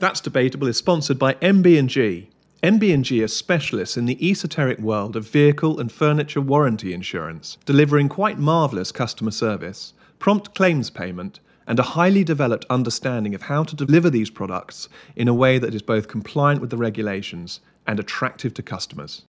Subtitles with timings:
[0.00, 2.30] That's Debatable is sponsored by MB&G.
[2.62, 8.38] MB&G are specialists in the esoteric world of vehicle and furniture warranty insurance, delivering quite
[8.38, 14.08] marvellous customer service, prompt claims payment, and a highly developed understanding of how to deliver
[14.08, 18.62] these products in a way that is both compliant with the regulations and attractive to
[18.62, 19.24] customers.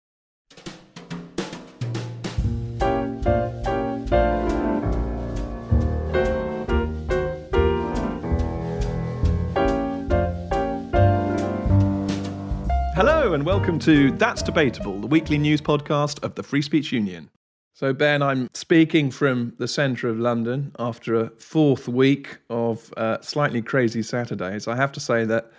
[13.39, 17.31] And welcome to That's Debatable, the weekly news podcast of the Free Speech Union.
[17.73, 23.21] So, Ben, I'm speaking from the centre of London after a fourth week of uh,
[23.21, 24.67] slightly crazy Saturdays.
[24.67, 25.53] I have to say that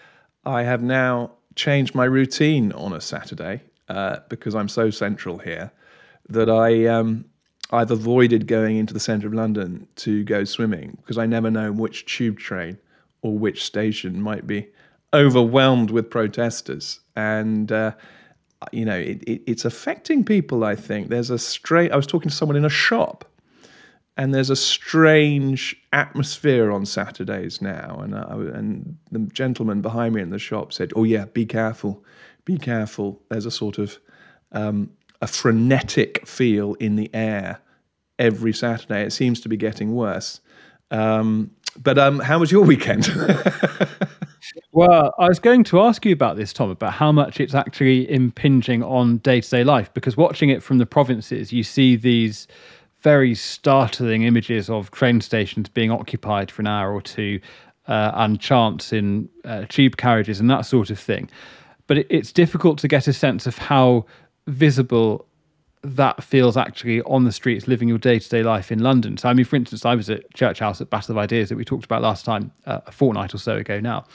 [0.43, 5.71] I have now changed my routine on a Saturday uh, because I'm so central here
[6.27, 7.23] that I um,
[7.71, 11.71] I've avoided going into the centre of London to go swimming because I never know
[11.71, 12.77] which tube train
[13.21, 14.67] or which station might be
[15.13, 17.91] overwhelmed with protesters, and uh,
[18.71, 20.63] you know it, it, it's affecting people.
[20.63, 21.91] I think there's a straight.
[21.91, 23.25] I was talking to someone in a shop,
[24.17, 27.99] and there's a strange atmosphere on Saturdays now.
[28.01, 32.03] And I, and the gentleman behind me in the shop said, "Oh yeah, be careful,
[32.45, 33.99] be careful." There's a sort of
[34.51, 34.91] um,
[35.21, 37.59] a frenetic feel in the air
[38.17, 39.01] every Saturday.
[39.03, 40.39] It seems to be getting worse.
[40.91, 43.07] Um, but um, how was your weekend?
[44.71, 48.09] Well, I was going to ask you about this, Tom, about how much it's actually
[48.09, 49.93] impinging on day to day life.
[49.93, 52.47] Because watching it from the provinces, you see these
[53.01, 57.39] very startling images of train stations being occupied for an hour or two
[57.87, 61.29] uh, and chants in uh, tube carriages and that sort of thing.
[61.87, 64.05] But it, it's difficult to get a sense of how
[64.47, 65.25] visible
[65.81, 69.45] that feels actually on the streets living your day-to-day life in london so i mean
[69.45, 72.01] for instance i was at church house at battle of ideas that we talked about
[72.01, 74.05] last time uh, a fortnight or so ago now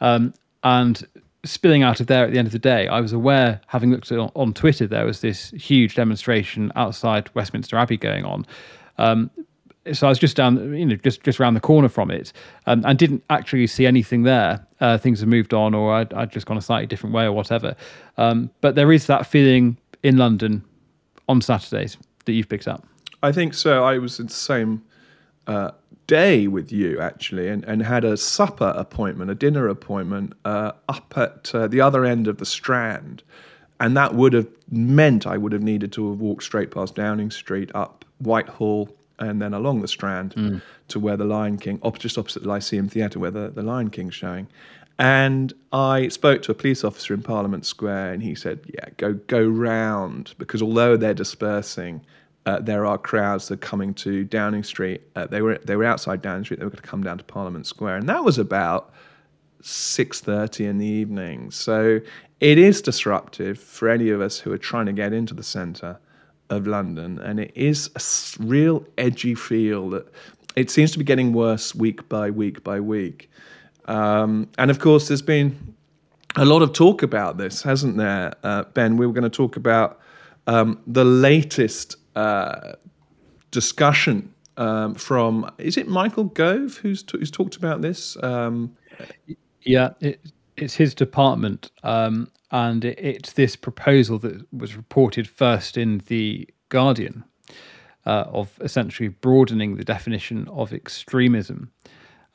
[0.00, 0.32] um,
[0.62, 1.06] and
[1.44, 4.10] spilling out of there at the end of the day, I was aware, having looked
[4.10, 8.46] at, on Twitter, there was this huge demonstration outside Westminster Abbey going on.
[8.98, 9.30] Um,
[9.92, 12.32] so I was just down, you know, just just around the corner from it,
[12.66, 14.66] um, and didn't actually see anything there.
[14.80, 17.32] Uh, things have moved on, or I'd, I'd, just gone a slightly different way, or
[17.32, 17.76] whatever.
[18.16, 20.64] Um, but there is that feeling in London
[21.28, 22.86] on Saturdays that you've picked up.
[23.22, 23.84] I think so.
[23.84, 24.82] I was in the same
[25.46, 25.70] uh,
[26.06, 31.14] day with you actually and, and had a supper appointment, a dinner appointment uh, up
[31.16, 33.22] at uh, the other end of the Strand.
[33.80, 37.30] And that would have meant I would have needed to have walked straight past Downing
[37.30, 40.62] Street, up Whitehall, and then along the Strand mm.
[40.88, 43.90] to where the Lion King, op- just opposite the Lyceum Theatre, where the, the Lion
[43.90, 44.46] King's showing.
[44.98, 49.14] And I spoke to a police officer in Parliament Square, and he said, "Yeah, go
[49.14, 52.00] go round because although they're dispersing,
[52.46, 55.02] uh, there are crowds that are coming to Downing Street.
[55.16, 56.60] Uh, they were they were outside Downing Street.
[56.60, 58.92] They were going to come down to Parliament Square, and that was about
[59.62, 61.50] six thirty in the evening.
[61.50, 62.00] So
[62.40, 65.98] it is disruptive for any of us who are trying to get into the centre
[66.50, 70.06] of London, and it is a real edgy feel that
[70.54, 73.30] it seems to be getting worse week by week by week.
[73.86, 75.74] Um, and of course, there's been
[76.36, 78.96] a lot of talk about this, hasn't there, uh, Ben?
[78.96, 80.00] We were going to talk about
[80.46, 82.72] um, the latest uh,
[83.50, 88.16] discussion um, from is it Michael Gove who's t- who's talked about this?
[88.22, 88.76] Um,
[89.62, 90.20] yeah, it,
[90.56, 96.48] it's his department, um, and it, it's this proposal that was reported first in the
[96.68, 97.24] Guardian
[98.06, 101.72] uh, of essentially broadening the definition of extremism.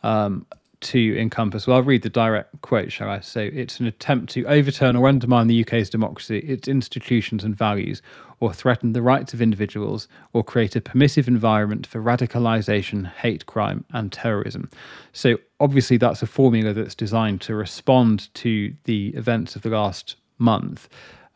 [0.03, 0.45] Um,
[0.81, 1.67] to encompass.
[1.67, 3.19] Well, I'll read the direct quote, shall I?
[3.19, 8.01] So it's an attempt to overturn or undermine the UK's democracy, its institutions and values,
[8.39, 13.83] or threaten the rights of individuals, or create a permissive environment for radicalisation, hate crime,
[13.91, 14.69] and terrorism.
[15.11, 20.15] So obviously, that's a formula that's designed to respond to the events of the last
[20.37, 20.87] month,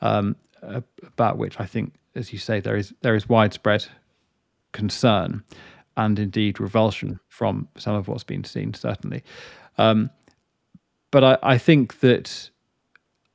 [0.02, 3.86] um, about which I think, as you say, there is there is widespread
[4.72, 5.44] concern
[5.98, 9.24] and indeed revulsion from some of what's been seen, certainly.
[9.78, 10.10] Um,
[11.12, 12.50] but I, I, think that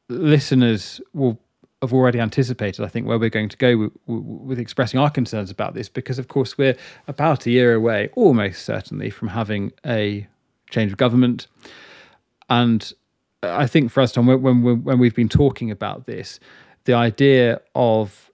[0.09, 1.39] listeners will
[1.83, 5.51] have already anticipated, I think, where we're going to go with, with, expressing our concerns
[5.51, 10.27] about this, because of course we're about a year away, almost certainly, from having a
[10.71, 11.47] change of government.
[12.51, 12.93] And
[13.43, 16.41] I think for us, Tom, when, when, when we've been talking about this,
[16.85, 18.31] the idea of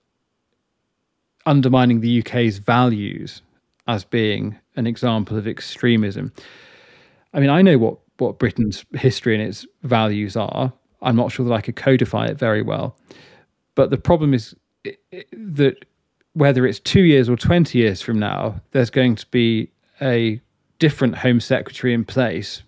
[1.46, 3.42] undermining the UK's values
[3.86, 6.32] as being an example of extremism.
[7.32, 10.72] I mean, I know what, what Britain's history and its values are.
[11.02, 12.96] I'm not sure that I could codify it very well.
[13.74, 14.54] But the problem is
[15.32, 15.84] that
[16.32, 19.70] whether it's two years or 20 years from now, there's going to be
[20.00, 20.40] a
[20.78, 22.62] different Home Secretary in place.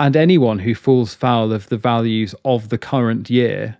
[0.00, 3.76] and anyone who falls foul of the values of the current year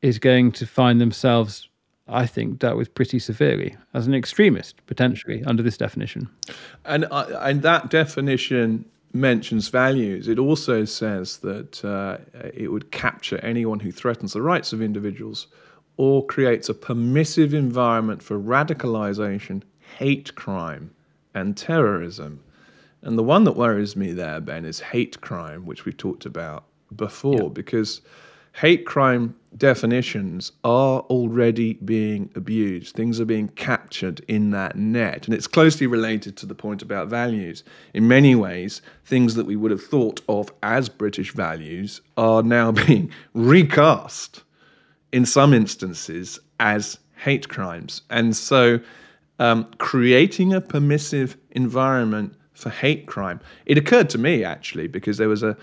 [0.00, 1.67] is going to find themselves,
[2.08, 6.28] I think, dealt with pretty severely as an extremist, potentially, under this definition.
[6.84, 10.28] And, uh, and that definition mentions values.
[10.28, 12.18] It also says that uh,
[12.54, 15.48] it would capture anyone who threatens the rights of individuals
[15.96, 19.62] or creates a permissive environment for radicalization,
[19.98, 20.90] hate crime,
[21.34, 22.40] and terrorism.
[23.02, 26.64] And the one that worries me there, Ben, is hate crime, which we've talked about
[26.96, 27.48] before, yeah.
[27.48, 28.00] because
[28.58, 32.96] hate crime definitions are already being abused.
[32.96, 35.26] Things are being captured in that net.
[35.26, 37.62] And it's closely related to the point about values.
[37.94, 42.72] In many ways, things that we would have thought of as British values are now
[42.86, 44.42] being recast
[45.12, 48.02] in some instances as hate crimes.
[48.10, 48.80] And so,
[49.38, 53.38] um, creating a permissive environment for hate crime.
[53.66, 55.56] It occurred to me actually because there was a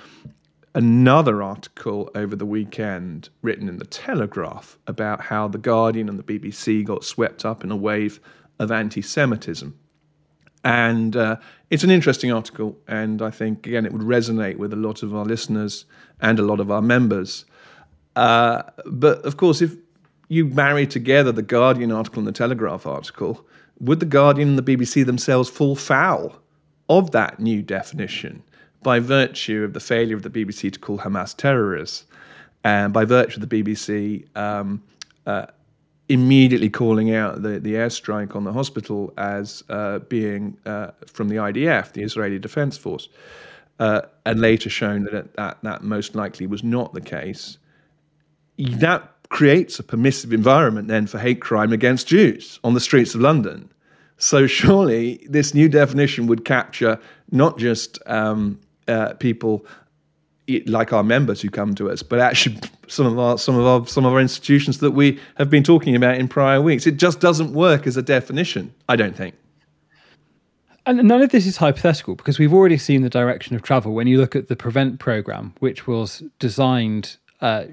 [0.75, 6.23] another article over the weekend written in the Telegraph about how the Guardian and the
[6.23, 8.19] BBC got swept up in a wave
[8.59, 9.77] of anti-Semitism.
[10.65, 11.37] And uh,
[11.69, 15.15] it's an interesting article, and I think again it would resonate with a lot of
[15.15, 15.85] our listeners
[16.19, 17.45] and a lot of our members.
[18.15, 19.75] Uh, but of course, if
[20.27, 23.45] you marry together the Guardian article and the Telegraph article,
[23.79, 26.35] would the Guardian and the BBC themselves fall foul
[26.89, 28.43] of that new definition
[28.85, 32.05] by virtue of the failure of the BBC to call Hamas terrorists,
[32.63, 34.83] and by virtue of the BBC um,
[35.25, 35.47] uh,
[36.07, 41.37] immediately calling out the, the airstrike on the hospital as uh, being uh, from the
[41.37, 43.09] IDF, the Israeli Defense Force,
[43.79, 47.57] uh, and later shown that, that that most likely was not the case.
[48.59, 53.21] That creates a permissive environment then for hate crime against Jews on the streets of
[53.21, 53.67] London.
[54.17, 56.99] So surely this new definition would capture
[57.31, 59.65] not just um, uh, people
[60.67, 63.87] like our members who come to us, but actually some of our some of our
[63.87, 66.85] some of our institutions that we have been talking about in prior weeks.
[66.85, 68.73] It just doesn't work as a definition.
[68.87, 69.35] I don't think.
[70.85, 74.05] And none of this is hypothetical because we've already seen the direction of travel when
[74.05, 77.63] you look at the Prevent program, which was designed uh,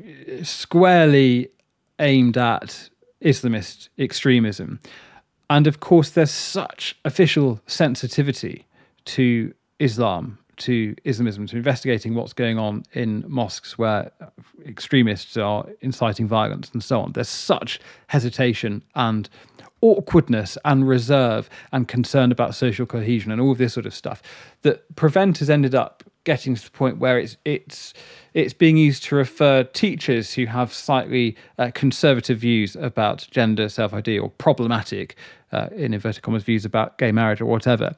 [0.43, 1.50] squarely
[1.99, 2.88] aimed at
[3.23, 4.81] Islamist extremism.
[5.50, 8.65] And of course, there's such official sensitivity
[9.05, 14.11] to Islam, to Islamism, to investigating what's going on in mosques where
[14.67, 17.12] extremists are inciting violence and so on.
[17.12, 19.29] There's such hesitation and
[19.81, 24.23] awkwardness and reserve and concern about social cohesion and all of this sort of stuff
[24.62, 27.93] that Prevent has ended up getting to the point where it's it's
[28.32, 33.93] it's being used to refer teachers who have slightly uh, conservative views about gender self
[33.93, 35.17] ID or problematic,
[35.53, 37.95] uh, in inverted commas, views about gay marriage or whatever.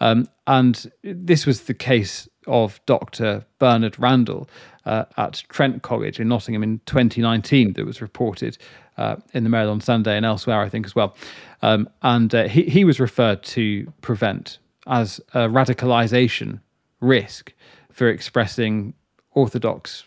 [0.00, 3.44] Um, and this was the case of Dr.
[3.58, 4.48] Bernard Randall
[4.84, 8.56] uh, at Trent College in Nottingham in 2019 that was reported
[8.96, 11.16] uh, in the Mail on Sunday and elsewhere, I think, as well.
[11.62, 16.60] Um, and uh, he, he was referred to prevent as a radicalization
[17.00, 17.52] risk
[17.92, 18.94] for expressing
[19.32, 20.04] orthodox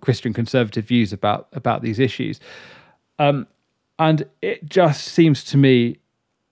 [0.00, 2.40] Christian conservative views about about these issues.
[3.18, 3.46] Um,
[3.98, 5.98] and it just seems to me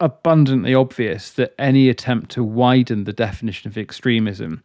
[0.03, 4.63] abundantly obvious that any attempt to widen the definition of extremism,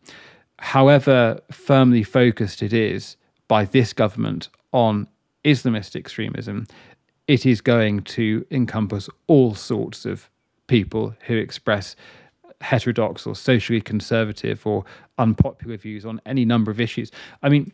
[0.57, 3.15] however firmly focused it is
[3.47, 5.07] by this government on
[5.45, 6.65] Islamist extremism,
[7.27, 10.27] it is going to encompass all sorts of
[10.65, 11.95] people who express
[12.59, 14.83] heterodox or socially conservative or
[15.19, 17.11] unpopular views on any number of issues.
[17.43, 17.71] I mean,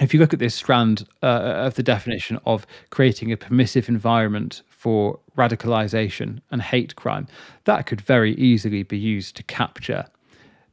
[0.00, 1.26] if you look at this strand uh,
[1.66, 7.26] of the definition of creating a permissive environment for radicalization and hate crime,
[7.64, 10.04] that could very easily be used to capture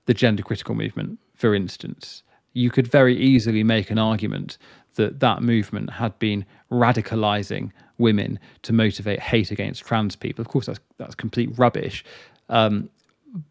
[0.06, 2.22] the gender critical movement, for instance.
[2.52, 4.58] You could very easily make an argument
[4.96, 10.42] that that movement had been radicalizing women to motivate hate against trans people.
[10.42, 12.04] Of course, that's that's complete rubbish.
[12.50, 12.90] Um,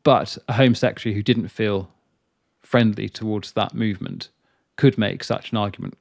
[0.02, 1.90] but a Home Secretary who didn't feel
[2.60, 4.28] friendly towards that movement
[4.76, 5.96] could make such an argument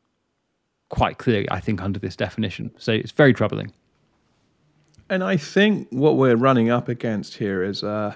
[0.89, 2.71] quite clearly, I think, under this definition.
[2.77, 3.71] So it's very troubling.
[5.09, 8.15] And I think what we're running up against here is a,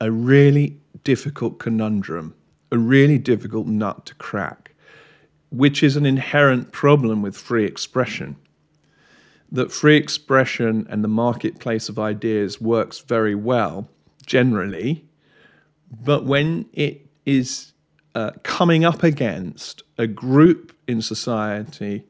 [0.00, 2.34] a really difficult conundrum,
[2.70, 4.74] a really difficult nut to crack,
[5.50, 8.36] which is an inherent problem with free expression.
[9.50, 13.88] That free expression and the marketplace of ideas works very well
[14.26, 15.06] generally,
[16.02, 17.72] but when it is
[18.14, 22.04] uh, coming up against a group in society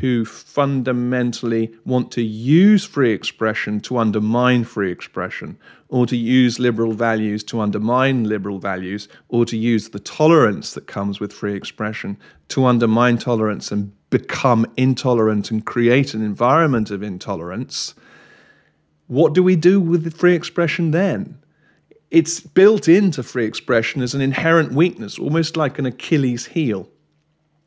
[0.00, 5.58] who fundamentally want to use free expression to undermine free expression,
[5.88, 10.86] or to use liberal values to undermine liberal values, or to use the tolerance that
[10.86, 12.16] comes with free expression
[12.48, 17.94] to undermine tolerance and become intolerant and create an environment of intolerance.
[19.08, 21.38] What do we do with free expression then?
[22.10, 26.88] It's built into free expression as an inherent weakness, almost like an Achilles heel,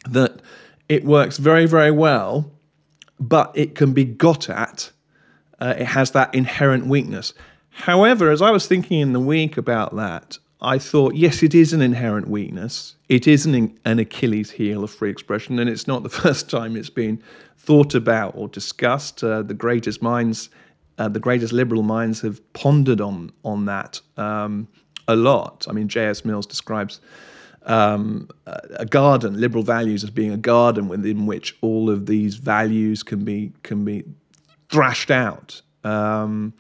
[0.10, 0.42] that
[0.90, 2.52] it works very, very well,
[3.20, 4.92] but it can be got at.
[5.60, 7.34] Uh, it has that inherent weakness.
[7.70, 11.74] However, as I was thinking in the week about that, I thought, yes, it is
[11.74, 12.96] an inherent weakness.
[13.10, 16.76] It is an, an Achilles heel of free expression, and it's not the first time
[16.76, 17.22] it's been
[17.58, 19.24] thought about or discussed.
[19.24, 20.50] Uh, the greatest minds,
[20.98, 24.68] uh, the greatest liberal minds, have pondered on on that um,
[25.08, 25.66] a lot.
[25.70, 26.26] I mean, J.S.
[26.26, 27.02] Mills describes
[27.66, 33.04] um, a garden, liberal values as being a garden within which all of these values
[33.04, 34.04] can be can be
[34.70, 35.62] thrashed out.
[35.84, 36.54] Um,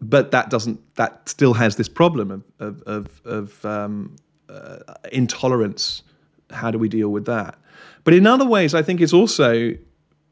[0.00, 0.80] but that doesn't.
[0.96, 4.16] That still has this problem of of of, of um,
[4.48, 4.78] uh,
[5.12, 6.02] intolerance.
[6.50, 7.56] How do we deal with that?
[8.04, 9.74] But in other ways, I think it's also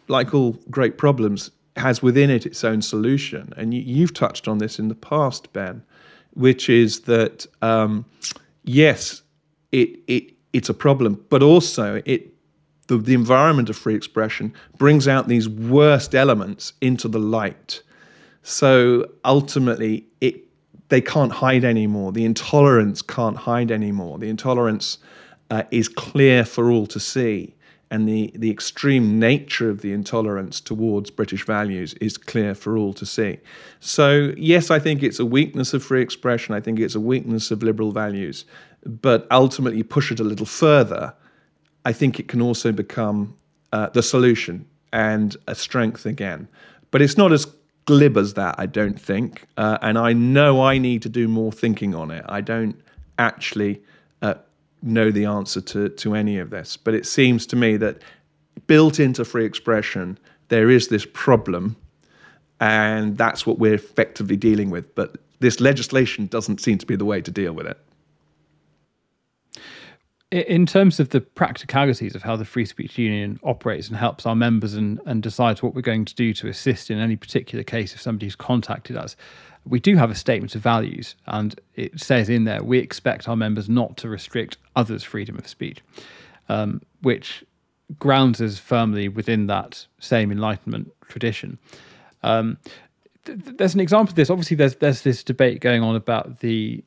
[0.09, 3.53] like all great problems has within it its own solution.
[3.57, 5.83] And you, have touched on this in the past, Ben,
[6.35, 8.05] which is that um,
[8.65, 9.23] yes,
[9.73, 12.33] it it it's a problem, but also it
[12.89, 17.83] the, the environment of free expression brings out these worst elements into the light.
[18.43, 20.45] So ultimately, it
[20.89, 22.13] they can't hide anymore.
[22.13, 24.19] The intolerance can't hide anymore.
[24.19, 24.99] The intolerance
[25.51, 27.55] uh, is clear for all to see,
[27.91, 32.95] and the the extreme nature of the intolerance towards British values is clear for all
[32.95, 33.39] to see.
[33.81, 36.55] So yes, I think it's a weakness of free expression.
[36.55, 38.47] I think it's a weakness of liberal values
[38.85, 41.15] but ultimately push it a little further,
[41.85, 43.37] I think it can also become
[43.73, 46.49] uh, the solution and a strength again.
[46.91, 47.47] But it's not as
[47.85, 49.45] glib as that, I don't think.
[49.57, 52.25] Uh, and I know I need to do more thinking on it.
[52.29, 52.81] I don't
[53.19, 53.83] actually
[54.23, 54.35] uh,
[54.83, 56.77] know the answer to, to any of this.
[56.77, 58.03] But it seems to me that
[58.67, 60.19] built into free expression,
[60.49, 61.77] there is this problem.
[62.61, 64.95] And that's what we're effectively dealing with.
[64.95, 67.79] But this legislation doesn't seem to be the way to deal with it
[70.31, 74.37] in terms of the practicalities of how the Free Speech Union operates and helps our
[74.37, 77.95] members and, and decides what we're going to do to assist in any particular case
[77.95, 79.17] if somebody's contacted us,
[79.67, 83.37] we do have a statement of values, and it says in there we expect our
[83.37, 85.83] members not to restrict others' freedom of speech,
[86.49, 87.45] um, which
[87.99, 91.59] grounds us firmly within that same Enlightenment tradition.
[92.23, 92.59] Um,
[93.25, 94.31] th- there's an example of this.
[94.31, 96.85] Obviously, there's there's this debate going on about the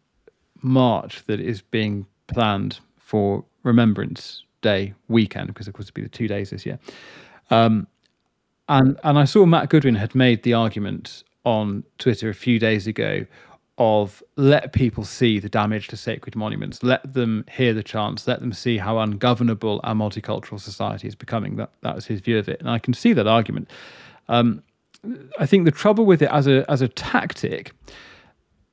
[0.62, 2.80] march that is being planned
[3.12, 6.80] for Remembrance Day weekend, because of course it'll be the two days this year.
[7.50, 7.88] Um,
[8.70, 12.88] and and I saw Matt Goodwin had made the argument on Twitter a few days
[12.88, 13.26] ago
[13.78, 18.40] of let people see the damage to sacred monuments, let them hear the chants, let
[18.40, 21.58] them see how ungovernable our multicultural society is becoming.
[21.58, 23.70] That that was his view of it, and I can see that argument.
[24.30, 24.64] Um,
[25.38, 27.74] I think the trouble with it as a as a tactic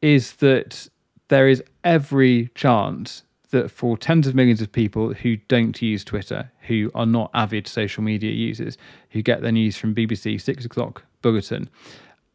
[0.00, 0.88] is that
[1.26, 6.50] there is every chance that for tens of millions of people who don't use Twitter,
[6.62, 8.76] who are not avid social media users,
[9.10, 11.68] who get their news from BBC six o'clock bulletin,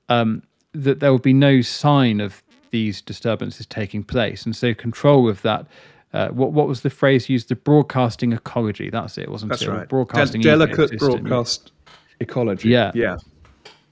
[0.09, 0.41] um,
[0.73, 5.41] that there will be no sign of these disturbances taking place, and so control of
[5.43, 5.67] that.
[6.13, 7.49] Uh, what what was the phrase used?
[7.49, 8.89] The broadcasting ecology.
[8.89, 9.69] That's it, wasn't That's it?
[9.69, 9.87] right.
[9.89, 11.71] Broadcasting De- delicate broadcast
[12.19, 12.69] ecology.
[12.69, 13.17] Yeah, yeah.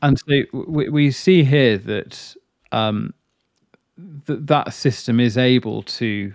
[0.03, 2.35] And so we, we see here that
[2.71, 3.13] um,
[4.25, 6.33] that that system is able to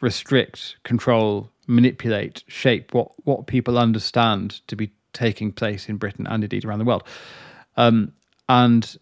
[0.00, 6.42] restrict, control, manipulate, shape what what people understand to be taking place in Britain and
[6.42, 7.04] indeed around the world.
[7.76, 8.12] Um,
[8.48, 8.96] and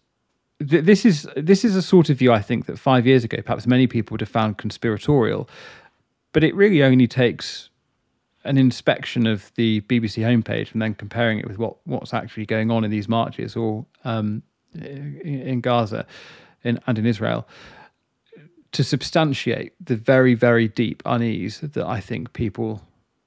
[0.67, 3.41] th- this is this is a sort of view I think that five years ago
[3.41, 5.49] perhaps many people would have found conspiratorial,
[6.33, 7.69] but it really only takes
[8.45, 12.71] an inspection of the BBC homepage and then comparing it with what what's actually going
[12.71, 16.05] on in these marches or um, in, in Gaza
[16.63, 17.47] in, and in Israel
[18.71, 22.81] to substantiate the very, very deep unease that I think people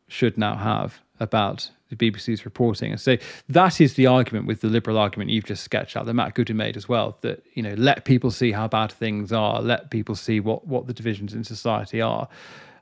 [0.08, 2.90] should now have about the BBC's reporting.
[2.90, 3.16] And so
[3.48, 6.56] that is the argument with the liberal argument you've just sketched out that Matt Goodwin
[6.56, 10.14] made as well, that, you know, let people see how bad things are, let people
[10.14, 12.28] see what, what the divisions in society are.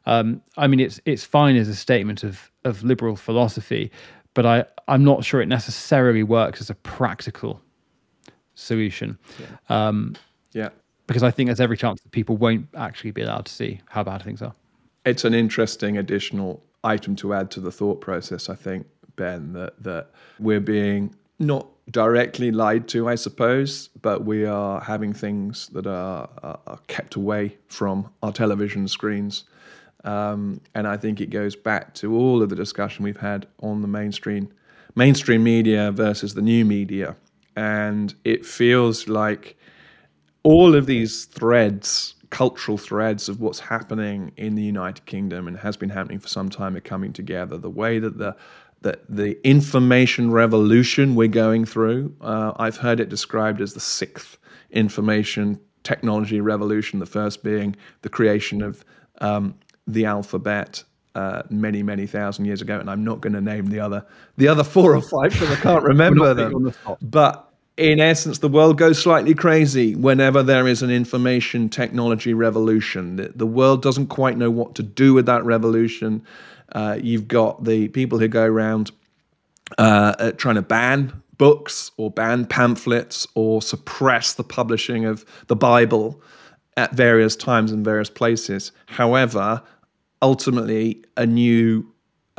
[0.07, 3.91] Um, I mean, it's it's fine as a statement of of liberal philosophy,
[4.33, 7.61] but I, I'm not sure it necessarily works as a practical
[8.55, 9.19] solution.
[9.39, 9.89] Yeah.
[9.89, 10.17] Um,
[10.53, 10.71] yeah
[11.11, 14.05] because I think there's every chance that people won't actually be allowed to see how
[14.05, 14.55] bad things are.
[15.05, 18.87] It's an interesting additional item to add to the thought process, I think,
[19.17, 25.13] Ben, that that we're being not directly lied to, I suppose, but we are having
[25.13, 29.43] things that are, are kept away from our television screens.
[30.05, 33.83] Um, and I think it goes back to all of the discussion we've had on
[33.83, 34.49] the mainstream
[34.95, 37.17] mainstream media versus the new media.
[37.57, 39.57] And it feels like
[40.43, 45.77] all of these threads, cultural threads of what's happening in the United Kingdom and has
[45.77, 47.59] been happening for some time are coming together.
[47.59, 48.37] The way that the
[48.83, 54.39] that the information revolution we're going through, uh, I've heard it described as the sixth
[54.71, 58.85] information technology revolution, the first being the creation of
[59.21, 59.55] um,
[59.87, 60.83] the alphabet
[61.15, 62.79] uh, many, many thousand years ago.
[62.79, 64.07] And I'm not going to name the other
[64.37, 66.65] the other four or five because I can't remember them.
[66.65, 72.35] The but in essence, the world goes slightly crazy whenever there is an information technology
[72.35, 73.17] revolution.
[73.17, 76.25] The, the world doesn't quite know what to do with that revolution.
[76.73, 78.91] Uh, you've got the people who go around
[79.79, 86.21] uh, trying to ban books or ban pamphlets or suppress the publishing of the Bible
[86.77, 88.73] at various times and various places.
[88.87, 89.63] However,
[90.21, 91.91] ultimately, a new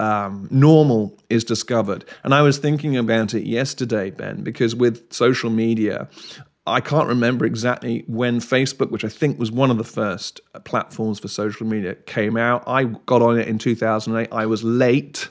[0.01, 2.03] um, normal is discovered.
[2.24, 6.10] And I was thinking about it yesterday, Ben, because with social media,
[6.65, 11.20] I can't remember exactly when Facebook, which I think was one of the first platforms
[11.20, 12.63] for social media, came out.
[12.65, 14.29] I got on it in 2008.
[14.31, 15.29] I was late.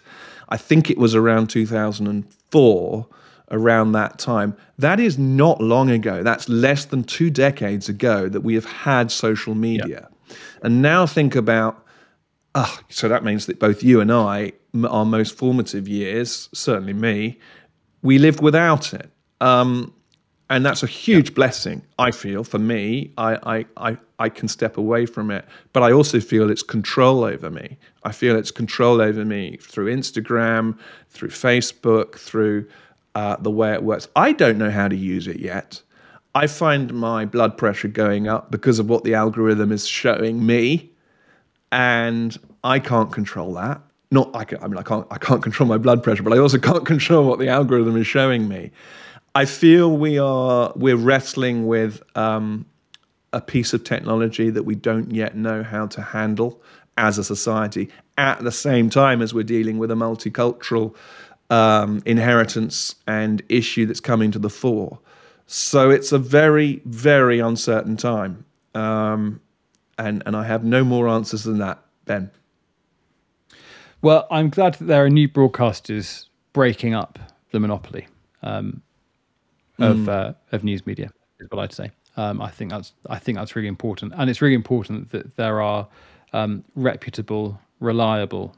[0.50, 3.08] I think it was around 2004,
[3.50, 4.56] around that time.
[4.78, 6.22] That is not long ago.
[6.22, 10.08] That's less than two decades ago that we have had social media.
[10.62, 11.84] And now think about,
[12.54, 14.52] uh, so that means that both you and I,
[14.88, 17.38] our most formative years, certainly me,
[18.02, 19.10] we lived without it.
[19.40, 19.92] Um,
[20.50, 21.34] and that's a huge yeah.
[21.34, 23.12] blessing i feel for me.
[23.16, 27.24] I, I i i can step away from it but i also feel it's control
[27.24, 27.78] over me.
[28.02, 32.66] I feel it's control over me through instagram through facebook through
[33.16, 34.06] uh, the way it works.
[34.14, 35.82] I don't know how to use it yet.
[36.36, 40.90] I find my blood pressure going up because of what the algorithm is showing me
[41.72, 45.68] and i can't control that not I, can, I mean i can't i can't control
[45.68, 48.70] my blood pressure but i also can't control what the algorithm is showing me
[49.34, 52.66] I feel we are we're wrestling with um,
[53.32, 56.60] a piece of technology that we don't yet know how to handle
[56.96, 57.88] as a society.
[58.18, 60.94] At the same time as we're dealing with a multicultural
[61.48, 64.98] um, inheritance and issue that's coming to the fore,
[65.46, 68.44] so it's a very very uncertain time,
[68.74, 69.40] um,
[69.96, 72.32] and and I have no more answers than that, Ben.
[74.02, 77.18] Well, I'm glad that there are new broadcasters breaking up
[77.50, 78.08] the monopoly.
[78.42, 78.82] Um,
[79.80, 80.08] of mm.
[80.08, 81.10] uh, of news media
[81.40, 81.90] is what I'd say.
[82.16, 85.60] Um, I think that's I think that's really important, and it's really important that there
[85.60, 85.88] are
[86.32, 88.54] um, reputable, reliable,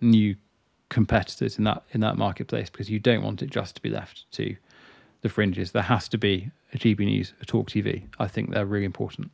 [0.00, 0.36] new
[0.88, 4.30] competitors in that in that marketplace because you don't want it just to be left
[4.32, 4.54] to
[5.22, 5.72] the fringes.
[5.72, 8.04] There has to be a GB News, a Talk TV.
[8.18, 9.30] I think they're really important.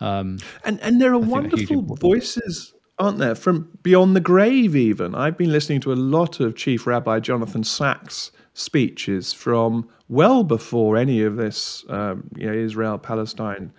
[0.00, 4.76] Um, and and there are wonderful voices, aren't there, from beyond the grave?
[4.76, 10.42] Even I've been listening to a lot of Chief Rabbi Jonathan Sacks speeches from well
[10.42, 13.72] before any of this, um, you know, Israel Palestine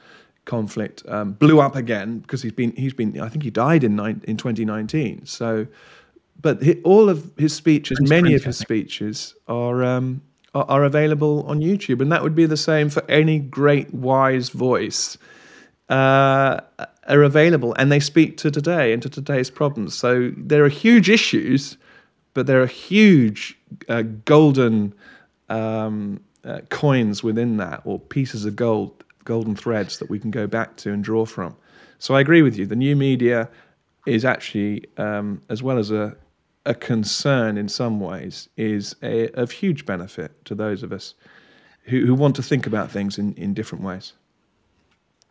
[0.45, 3.99] conflict um, blew up again because he's been he's been I think he died in
[3.99, 5.25] in 2019.
[5.25, 5.67] So,
[6.41, 10.21] but he, all of his speeches, many of his speeches are, um,
[10.55, 14.49] are, are available on YouTube, and that would be the same for any great wise
[14.49, 15.17] voice.
[15.89, 16.62] Uh,
[17.10, 19.98] are available and they speak to today and to today's problems.
[19.98, 21.78] So there are huge issues,
[22.34, 24.93] but there are huge uh, golden
[25.50, 30.48] um, uh, coins within that or pieces of gold, golden threads that we can go
[30.48, 31.56] back to and draw from.
[31.98, 32.65] So I agree with you.
[32.65, 33.50] The new media
[34.06, 36.15] is actually, um, as well as a,
[36.65, 41.13] a concern in some ways, is a, of huge benefit to those of us
[41.84, 44.13] who, who want to think about things in, in different ways.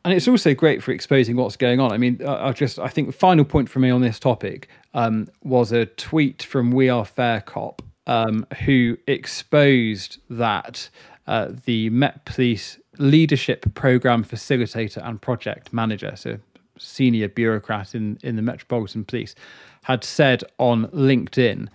[0.05, 1.93] And it's also great for exposing what's going on.
[1.93, 5.29] I mean, I just I think the final point for me on this topic um,
[5.43, 10.89] was a tweet from We Are Fair Cop, um, who exposed that
[11.27, 16.39] uh, the Met Police leadership program facilitator and project manager, so
[16.79, 19.35] senior bureaucrat in, in the Metropolitan Police,
[19.83, 21.69] had said on LinkedIn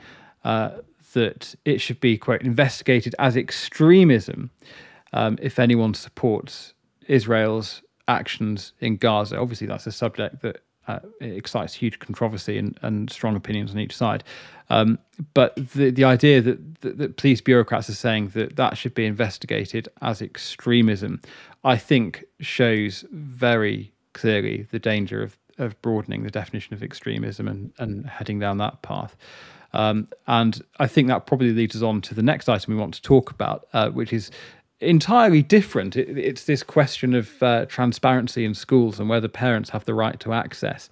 [0.44, 0.72] uh,
[1.14, 4.50] that it should be, quote, investigated as extremism
[5.14, 6.74] um, if anyone supports
[7.08, 9.40] Israel's actions in Gaza.
[9.40, 13.96] Obviously, that's a subject that uh, excites huge controversy and, and strong opinions on each
[13.96, 14.24] side.
[14.70, 15.00] Um,
[15.34, 19.06] but the the idea that, that, that police bureaucrats are saying that that should be
[19.06, 21.22] investigated as extremism,
[21.64, 27.72] I think shows very clearly the danger of of broadening the definition of extremism and,
[27.78, 29.16] and heading down that path.
[29.74, 32.94] Um, and I think that probably leads us on to the next item we want
[32.96, 34.32] to talk about, uh, which is
[34.84, 35.96] entirely different.
[35.96, 40.20] It, it's this question of uh, transparency in schools and whether parents have the right
[40.22, 40.90] to access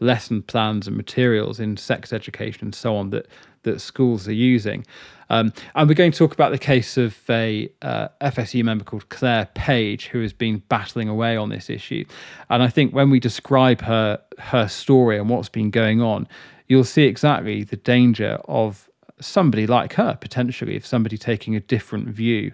[0.00, 3.26] lesson plans and materials in sex education and so on that
[3.62, 4.84] that schools are using.
[5.30, 9.08] Um, and we're going to talk about the case of a uh, FSU member called
[9.08, 12.04] Clare Page, who has been battling away on this issue.
[12.50, 16.28] And I think when we describe her her story and what's been going on,
[16.68, 18.88] you'll see exactly the danger of
[19.20, 22.52] somebody like her potentially, if somebody taking a different view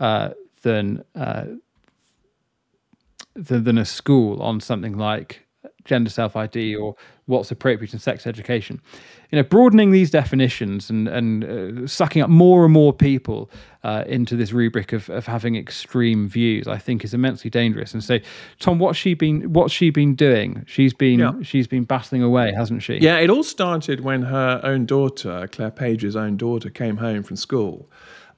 [0.00, 0.30] uh,
[0.62, 1.44] than, uh,
[3.34, 5.46] than than a school on something like
[5.84, 6.94] gender self ID or
[7.26, 8.80] what's appropriate in sex education.
[9.30, 13.50] You know, broadening these definitions and and uh, sucking up more and more people
[13.84, 17.94] uh, into this rubric of, of having extreme views, I think, is immensely dangerous.
[17.94, 18.18] And so,
[18.58, 20.64] Tom, what's she been what's she been doing?
[20.66, 21.32] She's been yeah.
[21.42, 22.98] she's been battling away, hasn't she?
[22.98, 27.36] Yeah, it all started when her own daughter, Clare Page's own daughter, came home from
[27.36, 27.88] school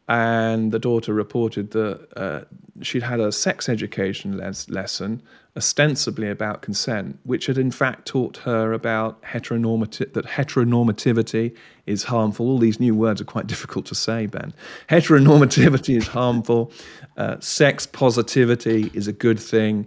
[0.08, 2.40] and the daughter reported that uh,
[2.82, 5.22] she'd had a sex education les- lesson
[5.56, 11.54] ostensibly about consent, which had in fact taught her about heteronormative that heteronormativity
[11.86, 12.48] is harmful.
[12.48, 14.54] All these new words are quite difficult to say, Ben.
[14.88, 16.72] Heteronormativity is harmful.
[17.16, 19.86] Uh, sex positivity is a good thing.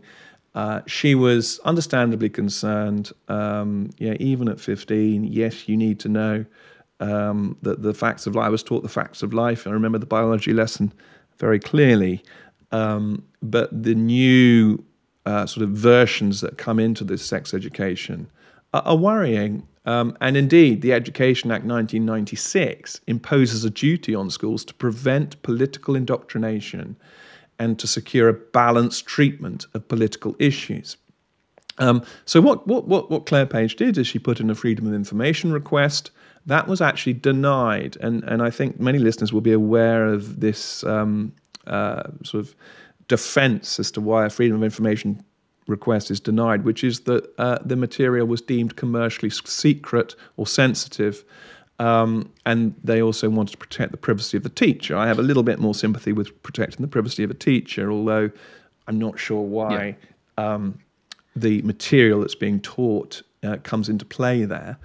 [0.54, 3.12] Uh, she was understandably concerned.
[3.28, 6.46] Um, yeah, even at 15, yes, you need to know
[7.00, 8.46] um, the, the facts of life.
[8.46, 9.68] I was taught the facts of life.
[9.68, 10.94] I remember the biology lesson
[11.38, 12.24] very clearly.
[12.72, 14.84] Um, but the new
[15.26, 18.30] uh, sort of versions that come into this sex education
[18.74, 19.68] are, are worrying.
[19.86, 25.96] Um, and indeed, the Education Act 1996 imposes a duty on schools to prevent political
[25.96, 26.96] indoctrination
[27.60, 30.98] and to secure a balanced treatment of political issues.
[31.78, 34.88] Um, so, what, what, what, what Clare Page did is she put in a Freedom
[34.88, 36.12] of Information request.
[36.46, 37.98] That was actually denied.
[38.02, 41.34] And, and I think many listeners will be aware of this um,
[41.68, 42.56] uh, sort of
[43.08, 45.24] defense as to why a freedom of information
[45.68, 51.24] request is denied, which is that uh, the material was deemed commercially secret or sensitive.
[51.80, 54.96] Um, and they also wanted to protect the privacy of the teacher.
[54.96, 58.32] I have a little bit more sympathy with protecting the privacy of a teacher, although
[58.88, 59.98] I'm not sure why
[60.38, 60.54] yeah.
[60.54, 60.80] um,
[61.36, 64.78] the material that's being taught uh, comes into play there.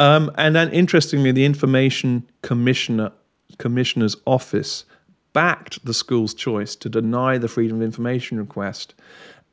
[0.00, 3.12] Um, and then, interestingly, the Information Commissioner
[3.58, 4.86] Commissioner's Office
[5.34, 8.94] backed the school's choice to deny the Freedom of Information request.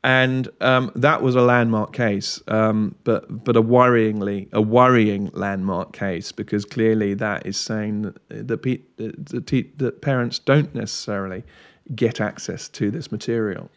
[0.02, 5.92] And um, that was a landmark case, um, but but a worryingly a worrying landmark
[5.92, 8.16] case because clearly that is saying that
[8.48, 11.42] that, pe- that, that parents don't necessarily
[11.94, 13.68] get access to this material.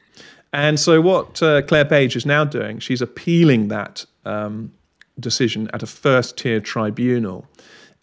[0.54, 4.72] And so what uh, Clare Page is now doing, she's appealing that um,
[5.20, 7.46] decision at a first tier tribunal.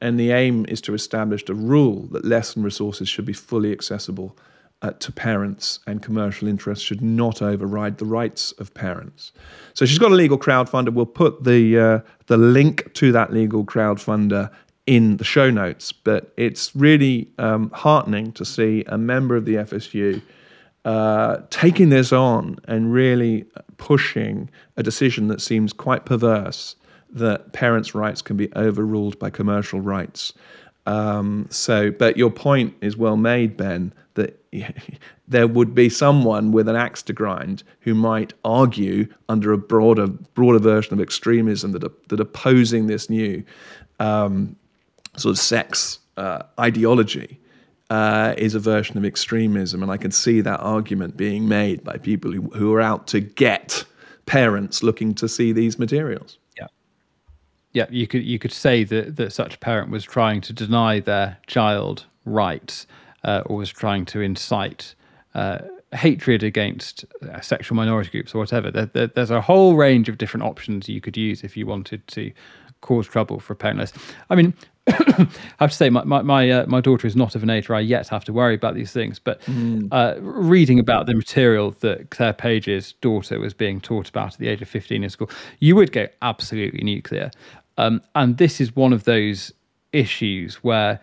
[0.01, 4.37] And the aim is to establish a rule that lesson resources should be fully accessible
[4.83, 9.33] uh, to parents and commercial interests should not override the rights of parents.
[9.75, 10.93] So she's got a legal crowdfunder.
[10.93, 14.51] We'll put the uh, the link to that legal crowdfunder
[14.87, 15.91] in the show notes.
[15.91, 20.23] But it's really um, heartening to see a member of the FSU
[20.85, 23.45] uh, taking this on and really
[23.79, 26.77] pushing a decision that seems quite perverse
[27.13, 30.33] that parents' rights can be overruled by commercial rights.
[30.87, 34.43] Um, so, but your point is well made, Ben, that
[35.29, 40.07] there would be someone with an axe to grind who might argue under a broader,
[40.07, 43.45] broader version of extremism that that opposing this new
[44.01, 44.57] um,
[45.17, 47.39] sort of sex uh, ideology.
[47.91, 51.97] Uh, is a version of extremism, and I can see that argument being made by
[51.97, 53.83] people who, who are out to get
[54.27, 56.37] parents looking to see these materials
[57.73, 61.01] yeah, you could you could say that that such a parent was trying to deny
[61.01, 62.87] their child rights
[63.25, 64.95] uh, or was trying to incite
[65.35, 65.59] uh,
[65.93, 68.71] hatred against uh, sexual minority groups or whatever.
[68.71, 72.07] There, there, there's a whole range of different options you could use if you wanted
[72.09, 72.33] to
[72.81, 73.93] cause trouble for a.
[74.31, 74.55] I mean,
[75.19, 77.69] I have to say, my my my, uh, my, daughter is not of an age
[77.69, 79.19] where I yet have to worry about these things.
[79.19, 79.89] But mm.
[79.93, 84.49] uh, reading about the material that Clare Page's daughter was being taught about at the
[84.49, 87.31] age of fifteen in school, you would go absolutely nuclear.
[87.77, 89.53] Um, and this is one of those
[89.93, 91.01] issues where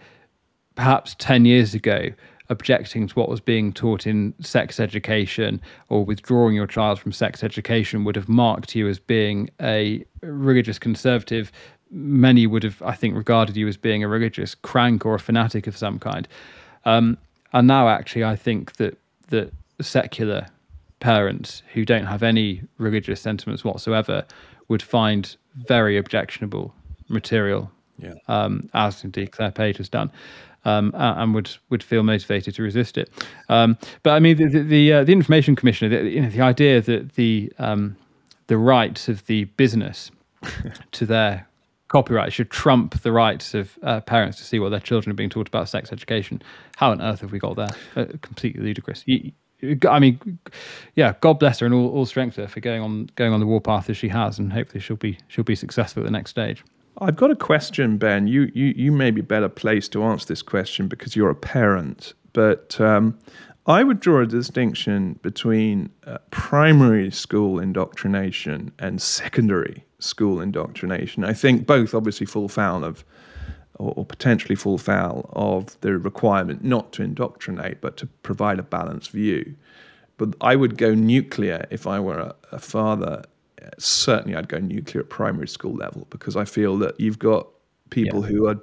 [0.76, 2.10] perhaps 10 years ago,
[2.50, 7.43] objecting to what was being taught in sex education or withdrawing your child from sex
[7.43, 11.52] education would have marked you as being a religious conservative.
[11.98, 15.66] Many would have, I think, regarded you as being a religious crank or a fanatic
[15.66, 16.28] of some kind.
[16.84, 17.18] Um,
[17.54, 18.98] and now, actually, I think that
[19.30, 20.48] that secular
[21.00, 24.26] parents who don't have any religious sentiments whatsoever
[24.68, 26.74] would find very objectionable
[27.08, 28.14] material yeah.
[28.28, 30.12] um, as indeed Clare Page has done.
[30.68, 33.12] Um, and would would feel motivated to resist it.
[33.50, 36.42] Um, but I mean, the the, the, uh, the information commissioner, the, you know, the
[36.42, 37.96] idea that the um,
[38.48, 40.10] the rights of the business
[40.94, 41.48] to their
[41.88, 45.30] copyright should trump the rights of uh, parents to see what their children are being
[45.30, 46.41] taught about sex education.
[46.78, 47.76] How on earth have we got there?
[47.95, 49.04] Uh, completely ludicrous.
[49.06, 49.32] You,
[49.89, 50.39] I mean,
[50.95, 53.39] yeah, God bless her and all, all strength to her for going on going on
[53.39, 56.32] the warpath as she has, and hopefully she'll be she'll be successful at the next
[56.32, 56.63] stage.
[57.00, 58.28] I've got a question, Ben.
[58.28, 62.13] You you you may be better placed to answer this question because you're a parent,
[62.34, 63.17] but um,
[63.65, 71.24] I would draw a distinction between uh, primary school indoctrination and secondary school indoctrination.
[71.24, 73.06] I think both obviously fall foul of,
[73.76, 78.64] or, or, potentially fall foul of the requirement not to indoctrinate, but to provide a
[78.64, 79.56] balanced view.
[80.18, 83.24] But I would go nuclear if I were a, a father.
[83.78, 87.48] Certainly, I'd go nuclear at primary school level because I feel that you've got
[87.90, 88.28] people yeah.
[88.28, 88.60] who are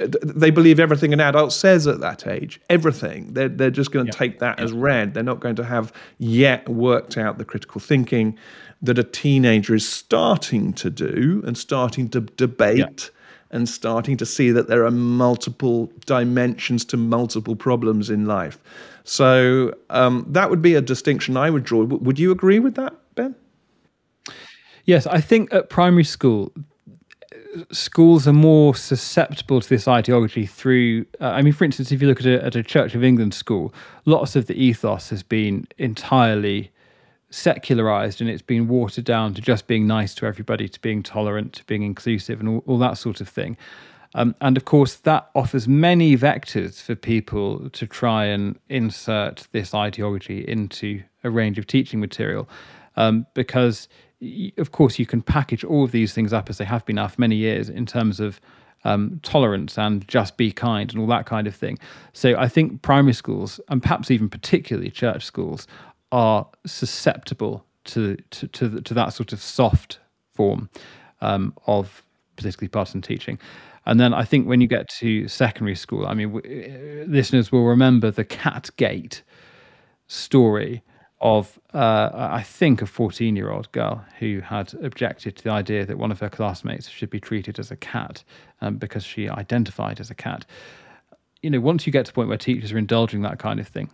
[0.00, 2.60] they believe everything an adult says at that age.
[2.68, 3.32] Everything.
[3.32, 4.18] They're, they're just going to yeah.
[4.18, 5.14] take that as read.
[5.14, 8.36] They're not going to have yet worked out the critical thinking
[8.84, 13.56] that a teenager is starting to do and starting to debate yeah.
[13.56, 18.58] and starting to see that there are multiple dimensions to multiple problems in life.
[19.04, 21.84] So um, that would be a distinction I would draw.
[21.84, 23.34] would you agree with that, Ben?
[24.84, 26.52] Yes, I think at primary school,
[27.70, 32.08] schools are more susceptible to this ideology through uh, i mean for instance if you
[32.08, 33.72] look at a, at a church of england school
[34.06, 36.72] lots of the ethos has been entirely
[37.34, 41.52] secularized and it's been watered down to just being nice to everybody to being tolerant
[41.52, 43.56] to being inclusive and all, all that sort of thing
[44.14, 49.74] um, and of course that offers many vectors for people to try and insert this
[49.74, 52.48] ideology into a range of teaching material
[52.96, 53.88] um, because
[54.58, 57.08] of course, you can package all of these things up as they have been now
[57.08, 58.40] for many years in terms of
[58.84, 61.78] um, tolerance and just be kind and all that kind of thing.
[62.12, 65.66] So I think primary schools and perhaps even particularly church schools
[66.14, 69.98] are susceptible to to to, to that sort of soft
[70.34, 70.70] form
[71.20, 72.04] um, of
[72.36, 73.38] politically partisan teaching.
[73.86, 77.64] And then I think when you get to secondary school, I mean, w- listeners will
[77.64, 79.22] remember the Catgate
[80.06, 80.82] story
[81.20, 85.84] of, uh, I think, a 14 year old girl who had objected to the idea
[85.84, 88.22] that one of her classmates should be treated as a cat
[88.60, 90.46] um, because she identified as a cat.
[91.42, 93.68] You know, once you get to the point where teachers are indulging that kind of
[93.68, 93.90] thing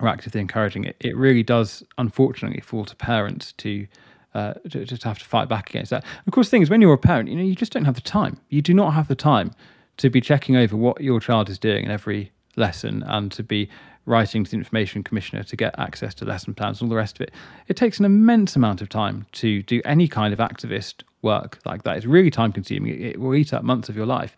[0.00, 3.86] or actively encouraging it, it really does, unfortunately, fall to parents to.
[4.34, 6.02] Uh, to, to have to fight back against that.
[6.26, 7.96] Of course, the thing is, when you're a parent, you know, you just don't have
[7.96, 8.40] the time.
[8.48, 9.50] You do not have the time
[9.98, 13.68] to be checking over what your child is doing in every lesson and to be
[14.06, 17.16] writing to the information commissioner to get access to lesson plans and all the rest
[17.16, 17.30] of it.
[17.68, 21.82] It takes an immense amount of time to do any kind of activist work like
[21.84, 21.98] that.
[21.98, 22.94] It's really time consuming.
[22.94, 24.34] It, it will eat up months of your life.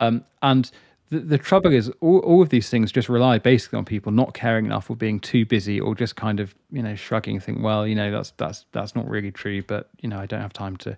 [0.00, 0.70] Um, and
[1.10, 4.34] the, the trouble is, all, all of these things just rely basically on people not
[4.34, 7.62] caring enough or being too busy or just kind of, you know, shrugging, and think,
[7.62, 10.52] well, you know, that's that's that's not really true, but you know, I don't have
[10.52, 10.96] time to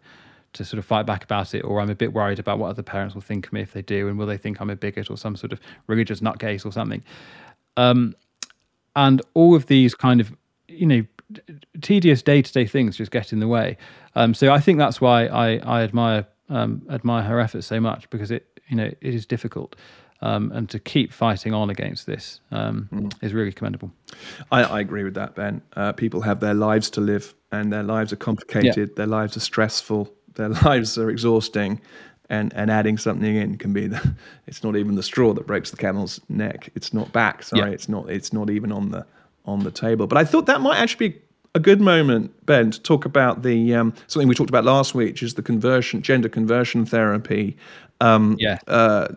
[0.55, 2.83] to sort of fight back about it, or I'm a bit worried about what other
[2.83, 5.11] parents will think of me if they do, and will they think I'm a bigot
[5.11, 7.05] or some sort of religious nutcase or something.
[7.77, 8.15] Um,
[8.97, 10.33] and all of these kind of,
[10.67, 11.05] you know,
[11.83, 13.77] tedious day to day things just get in the way.
[14.15, 18.09] Um, so I think that's why I, I admire um, admire her efforts so much
[18.11, 19.77] because it you know it is difficult.
[20.21, 23.13] Um, and to keep fighting on against this um, mm.
[23.23, 23.93] is really commendable.
[24.51, 25.63] I, I, agree with that, Ben.
[25.77, 28.89] Uh, people have their lives to live, and their lives are complicated.
[28.89, 28.95] Yeah.
[28.97, 30.13] Their lives are stressful.
[30.35, 31.81] Their lives are exhausting,
[32.31, 34.15] and and adding something in can be the
[34.47, 37.75] it's not even the straw that breaks the camel's neck it's not back sorry yeah.
[37.75, 39.05] it's not it's not even on the
[39.47, 41.19] on the table but i thought that might actually be
[41.55, 45.13] a good moment ben to talk about the um, something we talked about last week
[45.13, 47.57] which is the conversion gender conversion therapy
[48.01, 48.59] um, yeah.
[48.67, 49.09] uh,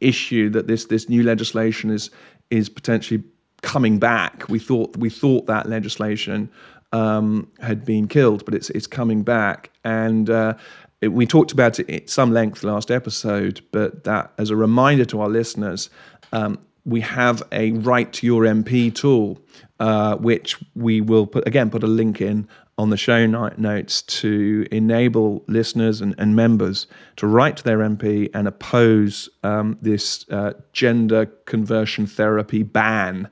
[0.00, 2.10] issue that this this new legislation is
[2.50, 3.22] is potentially
[3.62, 6.48] coming back we thought we thought that legislation
[6.92, 9.70] um, had been killed, but it's it's coming back.
[9.84, 10.54] And uh,
[11.02, 15.20] we talked about it at some length last episode, but that as a reminder to
[15.20, 15.90] our listeners,
[16.32, 19.38] um, we have a Write to Your MP tool,
[19.80, 24.66] uh, which we will put again put a link in on the show notes to
[24.70, 26.86] enable listeners and, and members
[27.16, 33.28] to write to their MP and oppose um, this uh, gender conversion therapy ban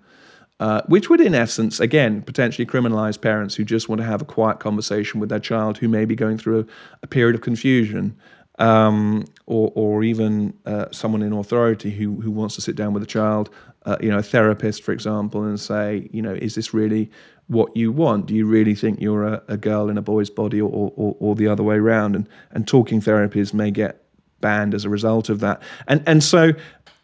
[0.59, 4.25] uh, which would, in essence, again, potentially criminalize parents who just want to have a
[4.25, 6.67] quiet conversation with their child who may be going through a,
[7.03, 8.17] a period of confusion,
[8.59, 13.03] um, or, or even uh, someone in authority who, who wants to sit down with
[13.03, 13.51] a child,
[13.85, 17.11] uh, you know, a therapist, for example, and say, you know, is this really
[17.49, 18.27] what you want?
[18.27, 21.35] Do you really think you're a, a girl in a boy's body or, or, or
[21.35, 22.17] the other way around?
[22.17, 24.03] And, and talking therapies may get
[24.41, 25.63] banned as a result of that.
[25.87, 26.53] And and so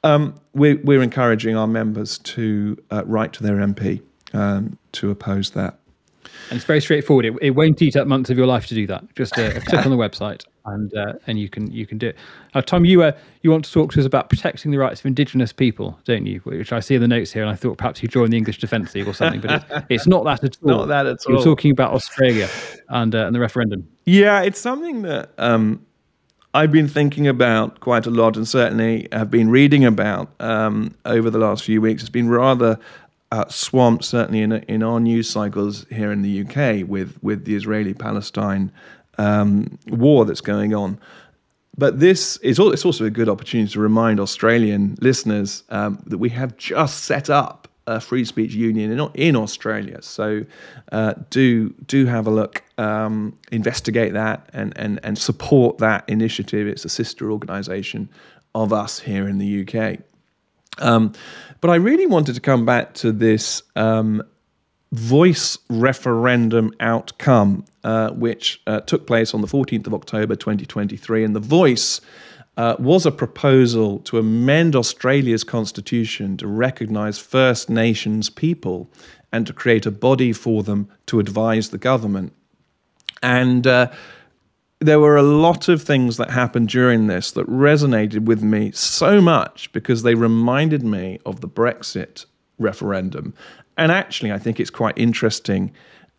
[0.04, 4.02] um, we're, we're encouraging our members to uh, write to their MP
[4.32, 5.78] um, to oppose that.
[6.50, 7.24] And it's very straightforward.
[7.24, 9.14] It, it, won't eat up months of your life to do that.
[9.14, 12.08] Just a, a click on the website, and uh, and you can you can do
[12.08, 12.16] it.
[12.54, 15.06] Uh, Tom, you uh, you want to talk to us about protecting the rights of
[15.06, 16.40] Indigenous people, don't you?
[16.40, 18.58] Which I see in the notes here, and I thought perhaps you joined the English
[18.58, 20.68] Defence League or something, but it's, it's not that at all.
[20.68, 21.34] Not that at all.
[21.34, 22.48] You're talking about Australia
[22.88, 23.88] and uh, and the referendum.
[24.04, 25.84] Yeah, it's something that um,
[26.54, 31.30] I've been thinking about quite a lot, and certainly have been reading about um, over
[31.30, 32.02] the last few weeks.
[32.02, 32.78] It's been rather
[33.32, 37.54] uh, swamped, certainly in in our news cycles here in the UK, with with the
[37.54, 38.70] Israeli-Palestine
[39.18, 40.98] um, war that's going on.
[41.76, 46.28] But this is it's also a good opportunity to remind Australian listeners um, that we
[46.30, 50.00] have just set up a free speech union in, in Australia.
[50.02, 50.44] So
[50.92, 56.66] uh, do do have a look, um, investigate that, and, and and support that initiative.
[56.66, 58.08] It's a sister organisation
[58.54, 59.98] of us here in the UK.
[60.78, 61.12] Um,
[61.60, 64.22] but I really wanted to come back to this um,
[64.92, 71.24] voice referendum outcome, uh, which uh, took place on the 14th of October 2023.
[71.24, 72.00] And the voice
[72.58, 78.90] uh, was a proposal to amend Australia's constitution to recognise First Nations people
[79.32, 82.34] and to create a body for them to advise the government.
[83.22, 83.90] And uh,
[84.80, 89.22] there were a lot of things that happened during this that resonated with me so
[89.22, 92.26] much because they reminded me of the Brexit
[92.58, 93.32] referendum.
[93.76, 95.72] And actually, I think it's quite interesting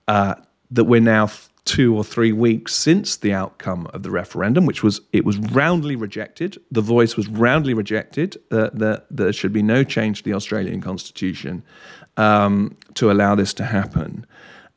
[0.08, 0.36] uh,
[0.72, 1.30] that we're now
[1.66, 5.96] two or three weeks since the outcome of the referendum, which was it was roundly
[5.96, 6.58] rejected.
[6.72, 11.64] The voice was roundly rejected that there should be no change to the Australian constitution
[12.18, 14.26] um, to allow this to happen.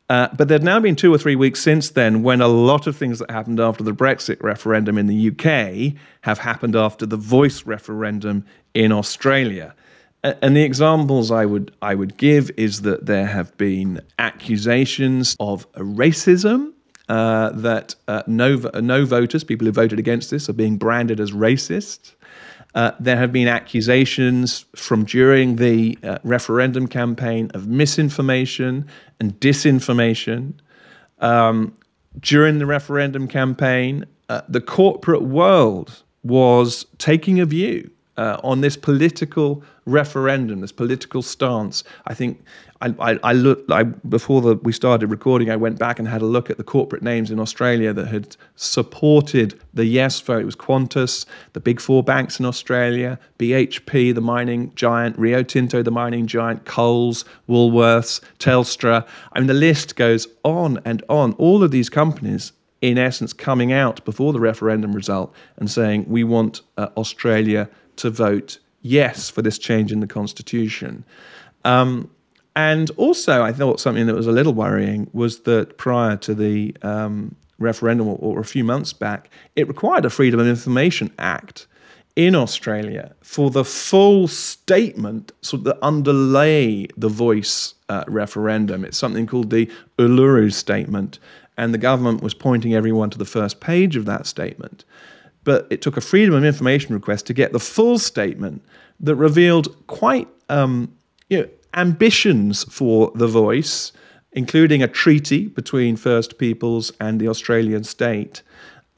[0.08, 2.86] Uh, but there have now been two or three weeks since then when a lot
[2.86, 7.16] of things that happened after the Brexit referendum in the UK have happened after the
[7.16, 9.74] voice referendum in Australia.
[10.24, 15.70] And the examples I would I would give is that there have been accusations of
[15.74, 16.72] racism
[17.08, 21.30] uh, that uh, no no voters, people who voted against this, are being branded as
[21.30, 22.14] racist.
[22.74, 28.86] Uh, there have been accusations from during the uh, referendum campaign of misinformation
[29.18, 30.52] and disinformation.
[31.20, 31.74] Um,
[32.20, 38.76] during the referendum campaign, uh, the corporate world was taking a view uh, on this
[38.76, 41.84] political referendum, this political stance.
[42.06, 42.42] I think
[42.80, 45.50] I, I, I looked I, before the, we started recording.
[45.50, 48.36] I went back and had a look at the corporate names in Australia that had
[48.56, 50.42] supported the yes vote.
[50.42, 55.82] It was Qantas, the big four banks in Australia, BHP, the mining giant, Rio Tinto,
[55.82, 59.06] the mining giant, Coles, Woolworths, Telstra.
[59.32, 61.32] I mean, the list goes on and on.
[61.34, 62.52] All of these companies
[62.82, 68.10] in essence coming out before the referendum result and saying we want uh, Australia to
[68.10, 71.04] vote yes for this change in the constitution.
[71.64, 72.10] Um,
[72.54, 76.74] and also, I thought something that was a little worrying was that prior to the
[76.82, 81.66] um, referendum, or, or, a few months back, it required a Freedom of Information Act
[82.14, 88.86] in Australia for the full statement sort of that underlay the voice uh, referendum.
[88.86, 91.18] It's something called the Uluru Statement,
[91.58, 94.84] and the government was pointing everyone to the first page of that statement
[95.46, 98.62] but it took a Freedom of Information request to get the full statement
[98.98, 100.92] that revealed quite um,
[101.30, 103.92] you know, ambitions for The Voice,
[104.32, 108.42] including a treaty between First Peoples and the Australian state.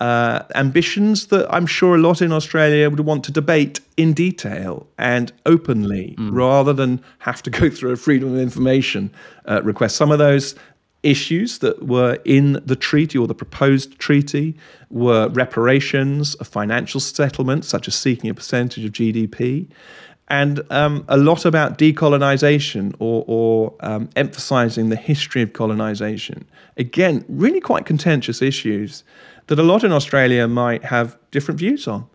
[0.01, 4.87] Uh, ambitions that I'm sure a lot in Australia would want to debate in detail
[4.97, 6.31] and openly mm.
[6.33, 9.13] rather than have to go through a freedom of information
[9.47, 9.97] uh, request.
[9.97, 10.55] Some of those
[11.03, 14.57] issues that were in the treaty or the proposed treaty
[14.91, 19.69] were reparations, a financial settlement, such as seeking a percentage of GDP,
[20.29, 26.45] and um, a lot about decolonization or, or um, emphasizing the history of colonization.
[26.77, 29.05] Again, really quite contentious issues
[29.47, 32.07] that a lot in Australia might have different views on.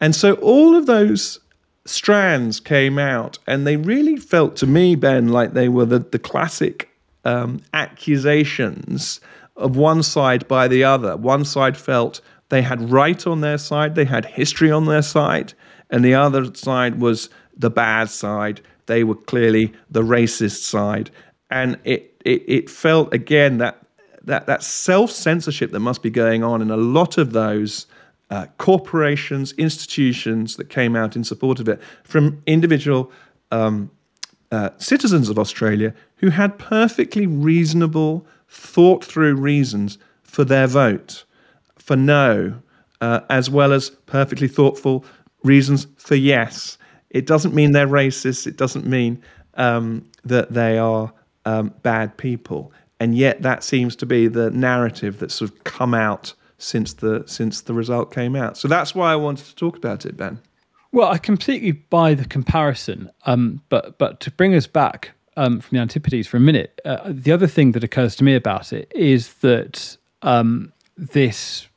[0.00, 1.40] And so all of those
[1.84, 6.18] strands came out, and they really felt to me, Ben, like they were the, the
[6.18, 6.88] classic
[7.24, 9.20] um, accusations
[9.56, 11.16] of one side by the other.
[11.16, 15.52] One side felt they had right on their side, they had history on their side,
[15.90, 18.60] and the other side was the bad side.
[18.86, 21.10] They were clearly the racist side.
[21.50, 23.82] And it, it, it felt again that
[24.24, 27.86] that, that self censorship that must be going on in a lot of those
[28.30, 33.10] uh, corporations, institutions that came out in support of it from individual
[33.50, 33.90] um,
[34.50, 41.24] uh, citizens of Australia who had perfectly reasonable, thought through reasons for their vote
[41.78, 42.54] for no.
[43.00, 45.04] uh, as well as perfectly thoughtful
[45.44, 46.78] reasons for yes.
[47.10, 48.46] It doesn't mean they're racist.
[48.46, 49.22] It doesn't mean
[49.54, 51.12] um, that they are
[51.44, 52.72] um, bad people.
[53.00, 57.22] And yet, that seems to be the narrative that's sort of come out since the
[57.26, 58.56] since the result came out.
[58.58, 60.40] So that's why I wanted to talk about it, Ben.
[60.92, 65.76] Well, I completely buy the comparison, um, but but to bring us back um, from
[65.76, 68.90] the Antipodes for a minute, uh, the other thing that occurs to me about it
[68.94, 71.68] is that um, this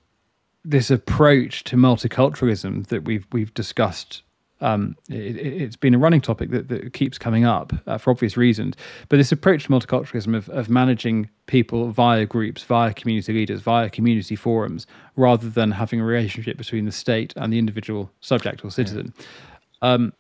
[0.64, 4.22] this approach to multiculturalism that we've we've discussed
[4.62, 8.38] um, it, has been a running topic that, that keeps coming up uh, for obvious
[8.38, 8.76] reasons.
[9.10, 13.90] But this approach to multiculturalism of, of managing people via groups, via community leaders, via
[13.90, 18.72] community forums, rather than having a relationship between the state and the individual subject or
[18.72, 19.14] citizen.
[19.82, 19.94] Yeah.
[19.94, 20.14] Um,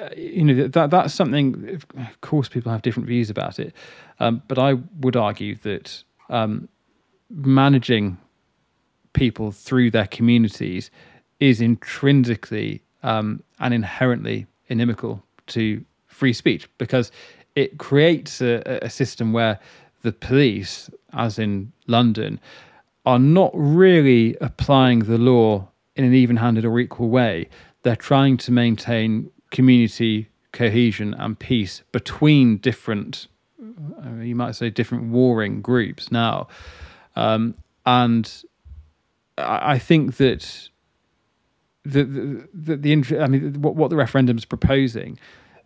[0.00, 1.80] uh, you know that that's something.
[1.96, 3.74] Of course, people have different views about it,
[4.20, 6.68] um, but I would argue that um,
[7.30, 8.18] managing
[9.14, 10.90] people through their communities
[11.40, 17.10] is intrinsically um, and inherently inimical to free speech because
[17.54, 19.58] it creates a, a system where
[20.02, 22.38] the police, as in London,
[23.06, 27.48] are not really applying the law in an even handed or equal way.
[27.82, 33.26] They're trying to maintain community cohesion and peace between different,
[33.58, 36.48] uh, you might say, different warring groups now.
[37.16, 37.54] Um,
[37.86, 38.30] and
[39.38, 40.68] I think that
[41.84, 45.18] the the the, the I mean what what the referendum is proposing,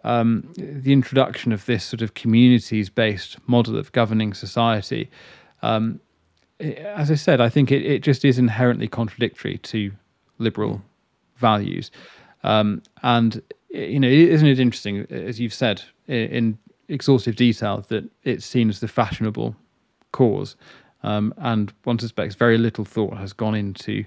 [0.04, 5.10] um, the introduction of this sort of communities based model of governing society.
[5.62, 6.00] Um,
[6.60, 9.92] as I said, I think it, it just is inherently contradictory to
[10.38, 10.82] liberal
[11.36, 11.90] values,
[12.44, 16.58] um, and you know, isn't it interesting, as you've said in, in
[16.88, 19.56] exhaustive detail, that it's seen as the fashionable
[20.12, 20.56] cause,
[21.02, 24.04] um, and one suspects very little thought has gone into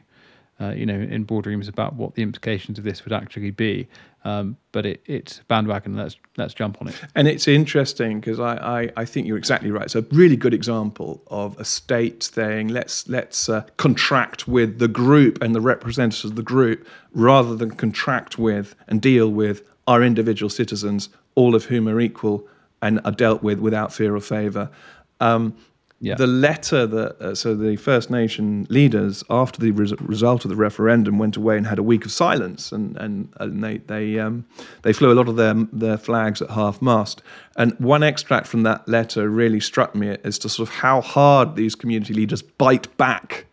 [0.59, 3.87] uh, you know, in boardrooms about what the implications of this would actually be.
[4.23, 5.95] Um, but it, it's bandwagon.
[5.95, 6.99] Let's let's jump on it.
[7.13, 9.83] And it's interesting because I, I, I think you're exactly right.
[9.83, 14.87] It's a really good example of a state saying let's let's uh, contract with the
[14.87, 20.01] group and the representatives of the group rather than contract with and deal with our
[20.01, 22.47] individual citizens, all of whom are equal
[22.81, 24.71] and are dealt with without fear or favour.
[25.19, 25.55] Um,
[26.01, 26.15] yeah.
[26.15, 30.55] The letter that uh, so the First Nation leaders after the res- result of the
[30.55, 34.45] referendum went away and had a week of silence, and and, and they they um,
[34.81, 37.21] they flew a lot of their their flags at half mast.
[37.55, 41.55] And one extract from that letter really struck me as to sort of how hard
[41.55, 43.45] these community leaders bite back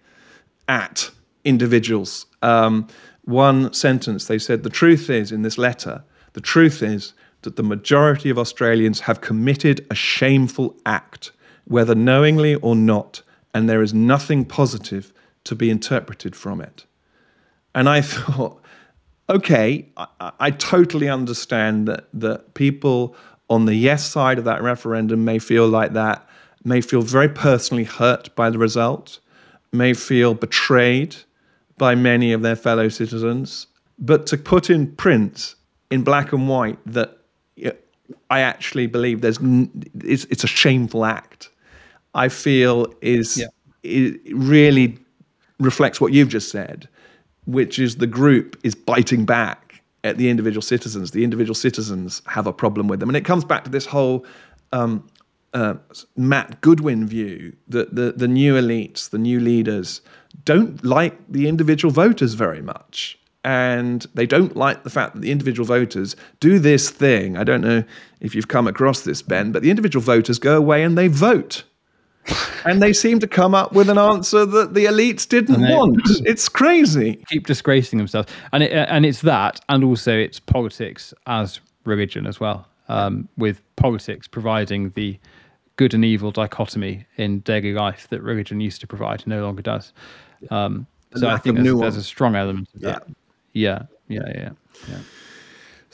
[0.67, 1.11] at
[1.45, 2.27] individuals.
[2.43, 2.89] Um,
[3.25, 7.13] one sentence they said, "The truth is in this letter, the truth is
[7.43, 11.31] that the majority of Australians have committed a shameful act."
[11.67, 13.23] Whether knowingly or not,
[13.55, 15.13] and there is nothing positive
[15.45, 16.85] to be interpreted from it.
[17.75, 18.63] And I thought,
[19.29, 23.17] okay, I, I, totally understand that, that people
[23.49, 26.29] on the yes side of that referendum may feel like that,
[26.65, 29.21] may feel very personally hurt by the result,
[29.73, 31.17] may feel betrayed
[31.79, 33.67] by many of their fellow citizens.
[33.99, 35.55] But to put in print,
[35.91, 37.19] in black and white, that
[38.31, 39.39] I actually believe there's
[40.01, 41.51] it's, it's a shameful act
[42.15, 43.47] I feel is yeah.
[43.83, 44.99] it really
[45.59, 46.89] reflects what you've just said,
[47.47, 51.13] which is the group is biting back at the individual citizens.
[51.13, 54.27] The individual citizens have a problem with them, and it comes back to this whole
[54.73, 55.09] um,
[55.55, 55.75] uh,
[56.17, 60.01] Matt Goodwin view that the the new elites, the new leaders,
[60.45, 63.19] don't like the individual voters very much.
[63.45, 67.37] And they don't like the fact that the individual voters do this thing.
[67.37, 67.83] I don't know
[68.21, 71.65] if you've come across this, Ben, but the individual voters go away and they vote
[72.65, 76.01] and they seem to come up with an answer that the elites didn't they, want.
[76.27, 77.23] It's crazy.
[77.29, 82.39] Keep disgracing themselves, and it, and it's that, and also it's politics as religion as
[82.39, 85.19] well, um, with politics providing the
[85.77, 89.93] good and evil dichotomy in daily life that religion used to provide, no longer does.
[90.51, 93.05] Um, so I think there's, there's, a strong element of that.
[93.53, 94.51] Yeah, yeah, yeah, yeah.
[94.89, 94.99] yeah.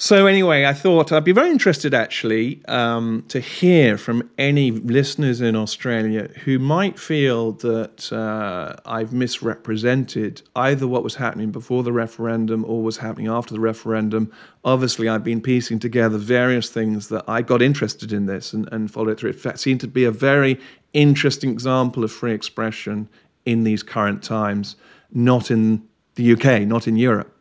[0.01, 5.41] So anyway, I thought I'd be very interested actually um, to hear from any listeners
[5.41, 11.93] in Australia who might feel that uh, I've misrepresented either what was happening before the
[11.93, 14.33] referendum or was happening after the referendum.
[14.65, 18.89] Obviously, I've been piecing together various things that I got interested in this and, and
[18.89, 19.31] followed through.
[19.31, 20.61] It seemed to be a very
[20.93, 23.09] interesting example of free expression
[23.45, 24.77] in these current times,
[25.13, 25.83] not in
[26.15, 27.35] the UK, not in Europe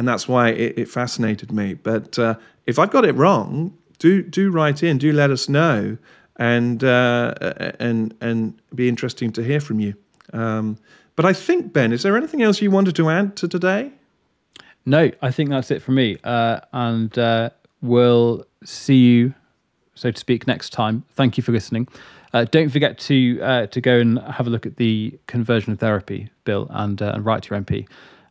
[0.00, 1.74] and that's why it, it fascinated me.
[1.74, 2.34] But uh,
[2.64, 5.98] if I've got it wrong, do do write in, do let us know,
[6.36, 7.34] and uh,
[7.78, 9.92] and and be interesting to hear from you.
[10.32, 10.78] Um,
[11.16, 13.92] But I think, Ben, is there anything else you wanted to add to today?
[14.86, 16.16] No, I think that's it for me.
[16.24, 17.50] Uh, and uh,
[17.82, 19.34] we'll see you,
[19.94, 21.04] so to speak, next time.
[21.12, 21.88] Thank you for listening.
[22.32, 26.30] Uh, don't forget to uh, to go and have a look at the conversion therapy
[26.44, 27.86] bill and, uh, and write to your MP.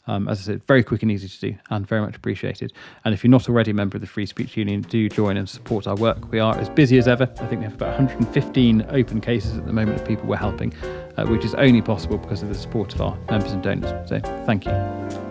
[0.09, 2.73] Um, as I said, very quick and easy to do and very much appreciated.
[3.05, 5.47] And if you're not already a member of the Free Speech Union, do join and
[5.47, 6.31] support our work.
[6.31, 7.29] We are as busy as ever.
[7.39, 10.73] I think we have about 115 open cases at the moment of people we're helping,
[11.17, 14.09] uh, which is only possible because of the support of our members and donors.
[14.09, 14.71] So thank you.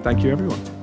[0.04, 0.77] Thank you, everyone.